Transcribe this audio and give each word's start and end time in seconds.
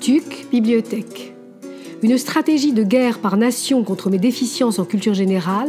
TUC, 0.00 0.46
bibliothèque. 0.50 1.34
Une 2.02 2.16
stratégie 2.16 2.72
de 2.72 2.82
guerre 2.82 3.18
par 3.18 3.36
nation 3.36 3.84
contre 3.84 4.08
mes 4.08 4.18
déficiences 4.18 4.78
en 4.78 4.86
culture 4.86 5.12
générale, 5.12 5.68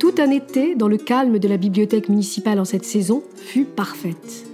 tout 0.00 0.14
un 0.18 0.30
été, 0.30 0.74
dans 0.74 0.88
le 0.88 0.96
calme 0.96 1.38
de 1.38 1.46
la 1.46 1.56
bibliothèque 1.56 2.08
municipale 2.08 2.58
en 2.58 2.64
cette 2.64 2.84
saison, 2.84 3.22
fut 3.36 3.64
parfaite. 3.64 4.44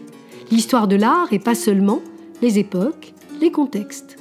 L'histoire 0.50 0.86
de 0.86 0.96
l'art 0.96 1.32
et 1.32 1.38
pas 1.38 1.54
seulement, 1.54 2.02
les 2.42 2.58
époques, 2.58 3.14
les 3.40 3.50
contextes. 3.50 4.18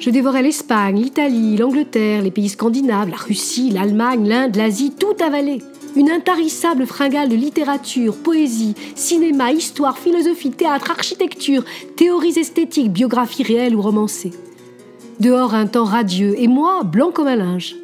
Je 0.00 0.08
dévorais 0.08 0.42
l'Espagne, 0.42 0.98
l'Italie, 0.98 1.58
l'Angleterre, 1.58 2.22
les 2.22 2.30
pays 2.30 2.48
scandinaves, 2.48 3.10
la 3.10 3.16
Russie, 3.16 3.70
l'Allemagne, 3.70 4.26
l'Inde, 4.26 4.56
l'Asie, 4.56 4.92
tout 4.98 5.14
avalé. 5.22 5.58
Une 5.94 6.10
intarissable 6.10 6.86
fringale 6.86 7.28
de 7.28 7.34
littérature, 7.34 8.16
poésie, 8.16 8.74
cinéma, 8.94 9.52
histoire, 9.52 9.98
philosophie, 9.98 10.50
théâtre, 10.50 10.90
architecture, 10.90 11.64
théories 11.96 12.38
esthétiques, 12.38 12.90
biographies 12.90 13.42
réelles 13.42 13.76
ou 13.76 13.82
romancées. 13.82 14.32
Dehors 15.20 15.54
un 15.54 15.66
temps 15.66 15.84
radieux, 15.84 16.34
et 16.38 16.48
moi, 16.48 16.82
blanc 16.82 17.10
comme 17.12 17.26
un 17.26 17.36
linge. 17.36 17.76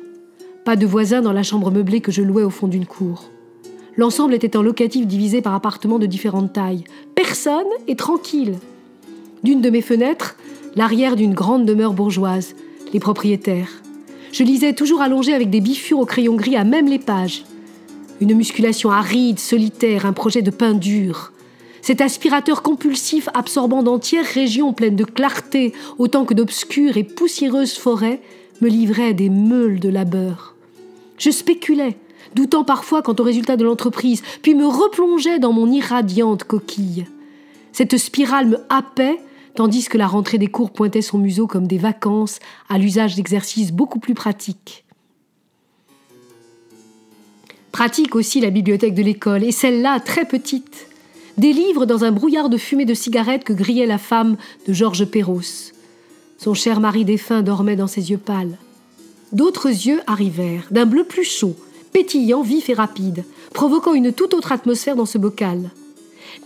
Pas 0.65 0.77
de 0.77 0.87
voisins 0.87 1.21
dans 1.21 1.35
la 1.35 1.43
chambre 1.43 1.71
meublée 1.71 2.01
que 2.01 2.11
je 2.11 2.23
louais 2.23 2.43
au 2.43 2.51
fond 2.51 2.67
d'une 2.67 2.87
cour. 2.87 3.31
L'ensemble 3.99 4.33
était 4.33 4.57
en 4.57 4.63
locatif 4.63 5.07
divisé 5.07 5.43
par 5.43 5.55
appartements 5.55 5.99
de 5.99 6.07
différentes 6.07 6.55
tailles. 6.55 6.85
Personne 7.15 7.67
et 7.89 7.97
tranquille. 7.97 8.55
D'une 9.43 9.61
de 9.61 9.69
mes 9.69 9.83
fenêtres, 9.83 10.37
l'arrière 10.77 11.15
d'une 11.15 11.35
grande 11.35 11.67
demeure 11.67 11.93
bourgeoise, 11.93 12.55
les 12.95 13.01
propriétaires. 13.01 13.83
Je 14.33 14.45
lisais 14.45 14.73
toujours 14.73 15.03
allongé 15.03 15.35
avec 15.35 15.51
des 15.51 15.61
bifures 15.61 15.99
au 15.99 16.07
crayon 16.07 16.37
gris 16.37 16.57
à 16.57 16.65
même 16.65 16.89
les 16.89 16.99
pages. 16.99 17.45
Une 18.21 18.35
musculation 18.35 18.91
aride, 18.91 19.39
solitaire, 19.39 20.05
un 20.05 20.13
projet 20.13 20.43
de 20.43 20.51
pain 20.51 20.75
dur. 20.75 21.33
Cet 21.83 22.01
aspirateur 22.01 22.63
compulsif 22.63 23.29
absorbant 23.33 23.83
d'entières 23.83 24.27
régions 24.27 24.73
pleines 24.73 24.97
de 24.97 25.05
clarté 25.05 25.73
autant 25.99 26.25
que 26.25 26.35
d'obscures 26.35 26.97
et 26.97 27.05
poussiéreuses 27.05 27.79
forêts 27.79 28.21
me 28.61 28.69
livrait 28.69 29.15
des 29.15 29.31
meules 29.31 29.79
de 29.79 29.89
labeur. 29.89 30.57
Je 31.17 31.31
spéculais, 31.31 31.97
doutant 32.35 32.65
parfois 32.65 33.03
quant 33.03 33.15
au 33.19 33.23
résultat 33.23 33.57
de 33.57 33.65
l'entreprise, 33.65 34.23
puis 34.43 34.57
me 34.57 34.67
replongeais 34.67 35.39
dans 35.39 35.53
mon 35.53 35.71
irradiante 35.71 36.43
coquille. 36.43 37.07
Cette 37.73 37.97
spirale 37.97 38.49
me 38.49 38.59
happait, 38.69 39.21
tandis 39.55 39.89
que 39.89 39.99
la 39.99 40.09
rentrée 40.09 40.39
des 40.39 40.49
cours 40.49 40.73
pointait 40.73 41.03
son 41.03 41.19
museau 41.19 41.47
comme 41.47 41.69
des 41.69 41.79
vacances 41.79 42.41
à 42.69 42.79
l'usage 42.79 43.15
d'exercices 43.15 43.73
beaucoup 43.73 44.01
plus 44.01 44.15
pratiques. 44.15 44.85
Pratique 47.79 48.17
aussi 48.17 48.41
la 48.41 48.51
bibliothèque 48.51 48.97
de 48.97 49.05
l'école, 49.05 49.45
et 49.45 49.53
celle-là 49.53 50.01
très 50.01 50.25
petite. 50.25 50.89
Des 51.37 51.53
livres 51.53 51.87
dans 51.87 52.03
un 52.03 52.11
brouillard 52.11 52.49
de 52.49 52.57
fumée 52.57 52.85
de 52.85 52.93
cigarettes 52.93 53.45
que 53.45 53.53
grillait 53.53 53.87
la 53.87 53.99
femme 53.99 54.37
de 54.67 54.73
Georges 54.73 55.05
Perros. 55.05 55.71
Son 56.39 56.55
cher 56.55 56.81
mari 56.81 57.05
défunt 57.05 57.43
dormait 57.43 57.77
dans 57.77 57.87
ses 57.87 58.11
yeux 58.11 58.19
pâles. 58.19 58.59
D'autres 59.31 59.69
yeux 59.69 60.01
arrivèrent, 60.09 60.67
d'un 60.73 60.87
bleu 60.87 61.05
plus 61.05 61.23
chaud, 61.23 61.55
pétillant, 61.93 62.43
vif 62.43 62.69
et 62.69 62.75
rapide, 62.75 63.25
provoquant 63.55 63.95
une 63.95 64.13
toute 64.13 64.35
autre 64.35 64.51
atmosphère 64.51 64.97
dans 64.97 65.07
ce 65.07 65.19
bocal. 65.19 65.71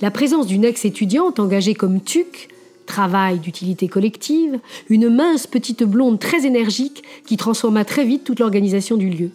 La 0.03 0.11
présence 0.11 0.47
d'une 0.47 0.67
ex-étudiante 0.67 1.41
engagée 1.41 1.73
comme 1.73 2.03
TUC, 2.03 2.51
travail 2.85 3.39
d'utilité 3.39 3.89
collective, 3.89 4.61
une 4.91 5.09
mince 5.09 5.47
petite 5.47 5.83
blonde 5.83 6.21
très 6.21 6.45
énergique 6.45 7.03
qui 7.25 7.39
transforma 7.39 7.87
très 7.87 8.05
vite 8.05 8.25
toute 8.25 8.41
l'organisation 8.41 8.99
du 8.99 9.09
lieu. 9.09 9.31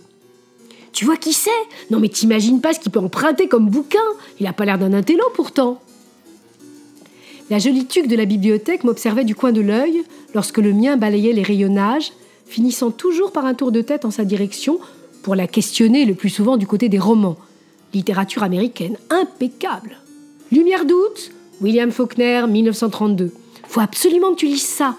Tu 0.93 1.05
vois 1.05 1.17
qui 1.17 1.33
c'est? 1.33 1.49
Non 1.91 1.99
mais 1.99 2.09
t'imagines 2.09 2.61
pas 2.61 2.73
ce 2.73 2.79
qu'il 2.79 2.91
peut 2.91 2.99
emprunter 2.99 3.47
comme 3.47 3.69
bouquin 3.69 3.99
Il 4.39 4.47
a 4.47 4.53
pas 4.53 4.65
l'air 4.65 4.77
d'un 4.77 4.93
intello 4.93 5.23
pourtant. 5.35 5.79
La 7.49 7.59
jolie 7.59 7.85
tuque 7.85 8.07
de 8.07 8.15
la 8.15 8.25
bibliothèque 8.25 8.83
m'observait 8.83 9.23
du 9.23 9.35
coin 9.35 9.51
de 9.53 9.61
l'œil 9.61 10.03
lorsque 10.35 10.57
le 10.57 10.73
mien 10.73 10.97
balayait 10.97 11.31
les 11.31 11.43
rayonnages, 11.43 12.11
finissant 12.45 12.91
toujours 12.91 13.31
par 13.31 13.45
un 13.45 13.53
tour 13.53 13.71
de 13.71 13.81
tête 13.81 14.03
en 14.03 14.11
sa 14.11 14.25
direction 14.25 14.79
pour 15.23 15.35
la 15.35 15.47
questionner 15.47 16.05
le 16.05 16.13
plus 16.13 16.29
souvent 16.29 16.57
du 16.57 16.67
côté 16.67 16.89
des 16.89 16.99
romans. 16.99 17.37
Littérature 17.93 18.43
américaine, 18.43 18.97
impeccable. 19.09 19.97
Lumière 20.51 20.85
d'août, 20.85 21.31
William 21.61 21.91
Faulkner, 21.91 22.45
1932. 22.47 23.31
Faut 23.67 23.81
absolument 23.81 24.31
que 24.31 24.39
tu 24.39 24.45
lises 24.45 24.61
ça. 24.61 24.95